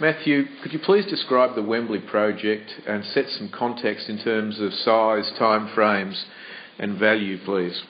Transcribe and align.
Matthew, 0.00 0.46
could 0.62 0.72
you 0.72 0.78
please 0.78 1.10
describe 1.10 1.56
the 1.56 1.62
Wembley 1.62 1.98
project 1.98 2.70
and 2.86 3.04
set 3.04 3.26
some 3.34 3.50
context 3.50 4.08
in 4.08 4.22
terms 4.22 4.60
of 4.62 4.70
size, 4.72 5.26
time 5.36 5.74
frames, 5.74 6.24
and 6.78 6.94
value, 6.96 7.34
please? 7.42 7.82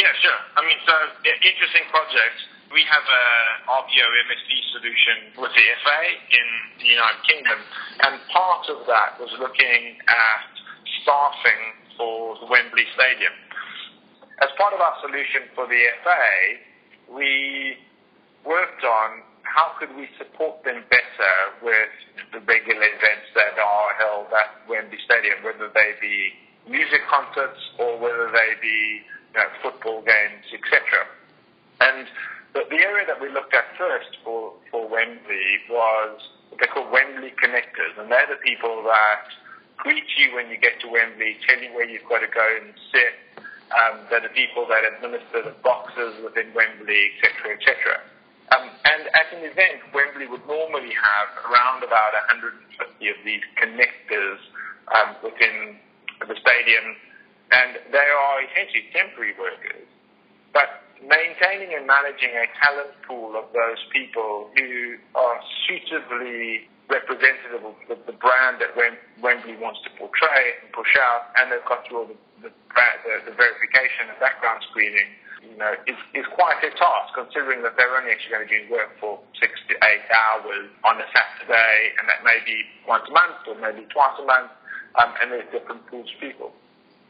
Yeah, 0.00 0.08
sure. 0.16 0.40
I 0.56 0.64
mean, 0.64 0.80
so 0.88 0.96
interesting 1.44 1.84
project. 1.92 2.40
We 2.72 2.80
have 2.88 3.04
a 3.04 3.26
RPO 3.68 4.08
MSP 4.08 4.50
solution 4.72 5.16
with 5.36 5.52
the 5.52 5.66
FA 5.84 6.00
in 6.32 6.48
the 6.80 6.88
United 6.88 7.20
Kingdom, 7.28 7.60
and 8.00 8.16
part 8.32 8.64
of 8.72 8.88
that 8.88 9.20
was 9.20 9.28
looking 9.36 10.00
at 10.08 10.48
staffing 11.04 11.62
for 12.00 12.40
the 12.40 12.48
Wembley 12.48 12.88
Stadium. 12.96 13.36
As 14.40 14.48
part 14.56 14.72
of 14.72 14.80
our 14.80 14.96
solution 15.04 15.52
for 15.52 15.68
the 15.68 15.80
FA, 16.00 17.12
we 17.12 17.76
how 19.56 19.72
could 19.80 19.88
we 19.96 20.04
support 20.20 20.60
them 20.68 20.84
better 20.92 21.34
with 21.64 21.96
the 22.28 22.44
regular 22.44 22.84
events 22.92 23.32
that 23.32 23.56
are 23.56 23.90
held 23.96 24.28
at 24.36 24.68
Wembley 24.68 25.00
Stadium, 25.00 25.40
whether 25.40 25.72
they 25.72 25.96
be 25.96 26.36
music 26.68 27.00
concerts 27.08 27.56
or 27.80 27.96
whether 27.96 28.28
they 28.28 28.52
be 28.60 29.00
you 29.00 29.40
know, 29.40 29.48
football 29.64 30.04
games, 30.04 30.44
etc. 30.52 31.08
And 31.80 32.04
the, 32.52 32.68
the 32.68 32.80
area 32.84 33.08
that 33.08 33.16
we 33.16 33.32
looked 33.32 33.56
at 33.56 33.64
first 33.80 34.20
for, 34.20 34.52
for 34.68 34.84
Wembley 34.84 35.64
was 35.72 36.20
what 36.52 36.60
they 36.60 36.68
call 36.68 36.92
Wembley 36.92 37.32
connectors, 37.40 37.96
and 37.96 38.12
they're 38.12 38.28
the 38.28 38.40
people 38.44 38.84
that 38.84 39.24
greet 39.80 40.04
you 40.20 40.36
when 40.36 40.52
you 40.52 40.60
get 40.60 40.76
to 40.84 40.88
Wembley, 40.92 41.40
tell 41.48 41.56
you 41.64 41.72
where 41.72 41.88
you've 41.88 42.04
got 42.12 42.20
to 42.20 42.28
go 42.28 42.44
and 42.60 42.76
sit, 42.92 43.40
um, 43.72 44.04
they're 44.12 44.20
the 44.20 44.36
people 44.36 44.68
that 44.68 44.84
administer 44.84 45.48
the 45.48 45.56
boxes 45.64 46.20
within 46.20 46.52
Wembley, 46.52 47.16
etc., 47.16 47.56
etc. 47.56 48.04
And 48.96 49.12
at 49.12 49.28
an 49.28 49.44
event, 49.44 49.84
Wembley 49.92 50.24
would 50.24 50.48
normally 50.48 50.96
have 50.96 51.28
around 51.44 51.84
about 51.84 52.16
150 52.32 52.64
of 52.80 53.18
these 53.28 53.44
connectors 53.60 54.40
um, 54.88 55.20
within 55.20 55.76
the 56.24 56.32
stadium, 56.40 56.96
and 57.52 57.76
they 57.92 58.08
are 58.08 58.36
essentially 58.40 58.88
temporary 58.96 59.36
workers. 59.36 59.84
But 60.56 60.80
maintaining 61.04 61.76
and 61.76 61.84
managing 61.84 62.32
a 62.40 62.48
talent 62.56 62.96
pool 63.04 63.36
of 63.36 63.52
those 63.52 63.76
people 63.92 64.48
who 64.56 64.96
are 65.12 65.44
suitably 65.68 66.64
representative 66.88 67.68
of 67.68 67.76
the, 67.92 68.00
the 68.08 68.16
brand 68.16 68.64
that 68.64 68.72
Wembley 69.20 69.60
wants 69.60 69.84
to 69.84 69.92
portray 70.00 70.56
and 70.64 70.72
push 70.72 70.96
out, 70.96 71.36
and 71.36 71.52
they've 71.52 71.68
got 71.68 71.84
through 71.84 71.98
all 72.00 72.08
the, 72.08 72.16
the, 72.40 72.52
the 73.28 73.34
verification 73.36 74.08
and 74.08 74.16
background 74.24 74.64
screening, 74.72 75.12
you 75.56 75.64
know, 75.64 75.72
is, 75.88 75.96
is 76.12 76.28
quite 76.36 76.60
a 76.60 76.68
task 76.76 77.16
considering 77.16 77.64
that 77.64 77.80
they're 77.80 77.96
only 77.96 78.12
actually 78.12 78.36
going 78.36 78.44
to 78.44 78.52
do 78.52 78.60
work 78.68 78.92
for 79.00 79.16
six 79.40 79.56
to 79.72 79.74
eight 79.88 80.04
hours 80.12 80.68
on 80.84 81.00
a 81.00 81.06
Saturday, 81.16 81.96
and 81.96 82.04
that 82.12 82.20
may 82.28 82.36
be 82.44 82.60
once 82.84 83.08
a 83.08 83.14
month 83.16 83.40
or 83.48 83.56
maybe 83.56 83.88
twice 83.88 84.20
a 84.20 84.26
month, 84.28 84.52
um, 85.00 85.16
and 85.24 85.32
there's 85.32 85.48
different 85.48 85.80
pools 85.88 86.12
of 86.12 86.20
people. 86.20 86.52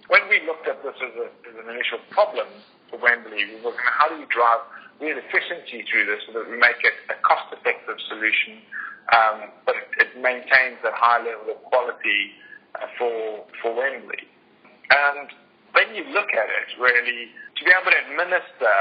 When 0.06 0.22
we 0.30 0.46
looked 0.46 0.70
at 0.70 0.78
this 0.86 0.94
as, 0.94 1.14
a, 1.18 1.26
as 1.26 1.54
an 1.58 1.66
initial 1.66 1.98
problem 2.14 2.46
for 2.86 3.02
Wembley, 3.02 3.50
we 3.50 3.58
were 3.58 3.74
looking 3.74 3.82
at 3.82 3.98
how 3.98 4.14
do 4.14 4.22
we 4.22 4.30
drive 4.30 4.62
real 5.02 5.18
efficiency 5.18 5.82
through 5.90 6.06
this 6.06 6.22
so 6.30 6.38
that 6.38 6.46
we 6.46 6.54
make 6.54 6.78
it 6.86 6.94
a 7.10 7.18
cost-effective 7.26 7.98
solution, 8.06 8.62
um, 9.10 9.50
but 9.66 9.74
it, 9.74 9.90
it 10.06 10.10
maintains 10.22 10.78
that 10.86 10.94
high 10.94 11.18
level 11.18 11.50
of 11.50 11.58
quality 11.66 12.30
uh, 12.78 12.86
for 12.94 13.42
for 13.58 13.74
Wembley. 13.74 14.22
And 14.86 15.34
when 15.86 15.94
you 15.94 16.02
look 16.10 16.34
at 16.34 16.50
it, 16.50 16.68
really, 16.82 17.30
to 17.30 17.60
be 17.62 17.70
able 17.70 17.94
to 17.94 18.00
administer 18.10 18.78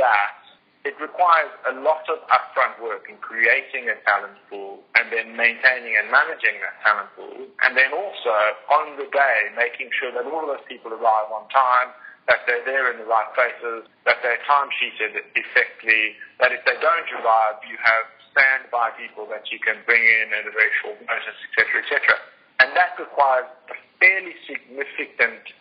that, 0.00 0.40
it 0.88 0.96
requires 0.96 1.52
a 1.68 1.74
lot 1.84 2.08
of 2.08 2.24
upfront 2.32 2.80
work 2.80 3.04
in 3.12 3.20
creating 3.20 3.92
a 3.92 3.96
talent 4.08 4.40
pool 4.48 4.80
and 4.96 5.12
then 5.12 5.36
maintaining 5.36 5.92
and 6.00 6.08
managing 6.08 6.56
that 6.64 6.80
talent 6.80 7.12
pool. 7.12 7.44
And 7.60 7.76
then 7.76 7.92
also, 7.92 8.36
on 8.72 8.96
the 8.96 9.04
day, 9.12 9.52
making 9.52 9.92
sure 9.92 10.08
that 10.16 10.24
all 10.24 10.48
of 10.48 10.48
those 10.48 10.64
people 10.64 10.88
arrive 10.96 11.28
on 11.28 11.44
time, 11.52 11.92
that 12.32 12.48
they're 12.48 12.64
there 12.64 12.88
in 12.88 12.96
the 12.96 13.08
right 13.08 13.28
places, 13.36 13.84
that 14.08 14.24
they're 14.24 14.40
time 14.48 14.72
sheeted 14.80 15.20
effectively, 15.36 16.16
that 16.40 16.56
if 16.56 16.64
they 16.64 16.80
don't 16.80 17.08
arrive, 17.20 17.60
you 17.68 17.76
have 17.76 18.08
standby 18.32 18.96
people 18.96 19.28
that 19.28 19.52
you 19.52 19.60
can 19.60 19.76
bring 19.84 20.00
in 20.00 20.32
at 20.32 20.48
a 20.48 20.52
very 20.52 20.72
short 20.80 20.96
notice, 21.04 21.36
etc., 21.52 21.84
etc. 21.84 22.16
And 22.64 22.72
that 22.72 22.96
requires 22.96 23.48
a 23.68 23.76
fairly 24.00 24.32
significant 24.48 25.52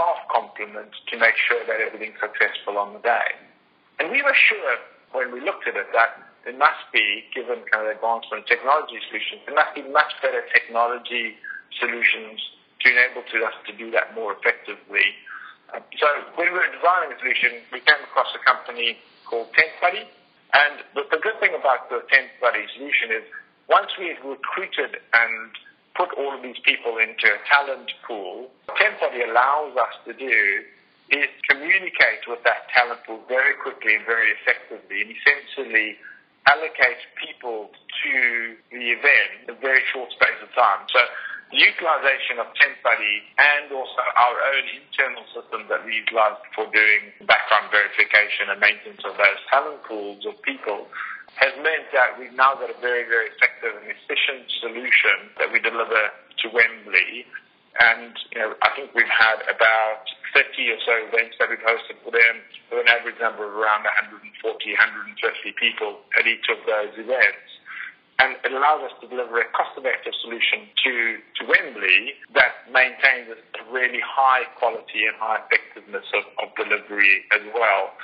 staff 0.00 0.24
complement 0.32 0.88
to 1.12 1.20
make 1.20 1.36
sure 1.36 1.60
that 1.68 1.76
everything's 1.76 2.16
successful 2.16 2.80
on 2.80 2.96
the 2.96 3.02
day. 3.04 3.36
And 4.00 4.08
we 4.08 4.24
were 4.24 4.32
sure 4.48 4.80
when 5.12 5.28
we 5.28 5.44
looked 5.44 5.68
at 5.68 5.76
it 5.76 5.92
that 5.92 6.24
there 6.48 6.56
must 6.56 6.88
be, 6.88 7.28
given 7.36 7.60
kind 7.68 7.84
of 7.84 7.92
advancement 7.92 8.48
in 8.48 8.48
technology 8.48 8.96
solutions, 9.12 9.44
there 9.44 9.52
must 9.52 9.76
be 9.76 9.84
much 9.92 10.08
better 10.24 10.40
technology 10.56 11.36
solutions 11.76 12.40
to 12.80 12.88
enable 12.88 13.20
to 13.28 13.44
us 13.44 13.52
to 13.68 13.76
do 13.76 13.92
that 13.92 14.16
more 14.16 14.32
effectively. 14.32 15.04
Um, 15.76 15.84
so 16.00 16.08
when 16.40 16.48
we 16.48 16.56
were 16.56 16.72
designing 16.72 17.12
the 17.12 17.20
solution, 17.20 17.60
we 17.68 17.84
came 17.84 18.00
across 18.08 18.32
a 18.32 18.40
company 18.40 18.96
called 19.28 19.52
TempBuddy. 19.52 20.08
And 20.56 20.80
the, 20.96 21.04
the 21.12 21.20
good 21.20 21.36
thing 21.44 21.52
about 21.52 21.92
the 21.92 22.00
TempBuddy 22.08 22.72
solution 22.72 23.12
is 23.20 23.24
once 23.68 23.92
we 24.00 24.16
had 24.16 24.24
recruited 24.24 24.96
and 24.96 25.52
put 26.00 26.16
all 26.16 26.32
of 26.32 26.40
these 26.40 26.56
people 26.64 26.96
into 26.96 27.28
a 27.28 27.40
talent 27.44 27.92
pool. 28.08 28.48
What 28.64 28.80
TempBuddy 28.80 29.28
allows 29.28 29.76
us 29.76 29.92
to 30.08 30.16
do 30.16 30.64
is 31.12 31.28
communicate 31.52 32.24
with 32.24 32.40
that 32.48 32.72
talent 32.72 33.04
pool 33.04 33.20
very 33.28 33.52
quickly 33.60 34.00
and 34.00 34.06
very 34.08 34.32
effectively 34.40 35.04
and 35.04 35.12
essentially 35.12 36.00
allocate 36.48 37.04
people 37.20 37.68
to 38.00 38.16
the 38.72 38.96
event 38.96 39.44
in 39.44 39.52
a 39.52 39.58
very 39.60 39.84
short 39.92 40.08
space 40.16 40.40
of 40.40 40.48
time. 40.56 40.88
So 40.88 41.04
the 41.52 41.60
utilization 41.60 42.40
of 42.40 42.48
TempBuddy 42.56 43.16
and 43.36 43.68
also 43.68 44.00
our 44.16 44.38
own 44.56 44.64
internal 44.80 45.26
systems 45.36 45.68
that 45.68 45.84
we 45.84 46.00
utilize 46.00 46.40
for 46.56 46.64
doing 46.72 47.12
background 47.28 47.68
verification 47.68 48.48
and 48.48 48.56
maintenance 48.56 49.04
of 49.04 49.20
those 49.20 49.40
talent 49.52 49.84
pools 49.84 50.24
of 50.24 50.40
people 50.48 50.88
has 51.36 51.52
meant 51.60 51.90
that 51.92 52.16
we've 52.18 52.34
now 52.34 52.54
got 52.54 52.70
a 52.70 52.78
very, 52.80 53.04
very 53.04 53.28
effective 53.34 53.49
and 53.64 53.90
efficient 53.90 54.48
solution 54.60 55.32
that 55.38 55.52
we 55.52 55.60
deliver 55.60 56.10
to 56.42 56.46
Wembley. 56.50 57.26
And, 57.78 58.12
you 58.34 58.38
know, 58.42 58.54
I 58.60 58.74
think 58.74 58.92
we've 58.94 59.08
had 59.08 59.40
about 59.46 60.04
30 60.34 60.46
or 60.74 60.80
so 60.82 60.94
events 61.06 61.38
that 61.38 61.48
we've 61.48 61.62
hosted 61.62 61.96
for 62.02 62.10
them 62.10 62.42
with 62.70 62.86
an 62.86 62.90
average 62.90 63.18
number 63.22 63.46
of 63.46 63.54
around 63.54 63.86
140, 63.86 64.26
150 64.42 65.16
people 65.58 66.02
at 66.18 66.26
each 66.26 66.46
of 66.50 66.58
those 66.66 66.94
events. 66.98 67.50
And 68.20 68.36
it 68.44 68.52
allows 68.52 68.84
us 68.84 68.92
to 69.00 69.08
deliver 69.08 69.40
a 69.40 69.48
cost-effective 69.56 70.12
solution 70.20 70.68
to, 70.84 70.92
to 71.40 71.42
Wembley 71.48 72.20
that 72.36 72.68
maintains 72.68 73.32
a 73.32 73.40
really 73.72 74.02
high 74.04 74.44
quality 74.60 75.08
and 75.08 75.16
high 75.16 75.40
effectiveness 75.40 76.04
of, 76.12 76.28
of 76.44 76.52
delivery 76.52 77.24
as 77.32 77.40
well. 77.56 77.96